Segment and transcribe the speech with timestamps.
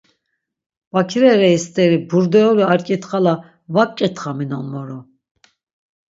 [0.95, 3.33] Bakire rei steri burdeuli ar k̆itxala
[3.73, 4.99] va gk̆itxaminon moro.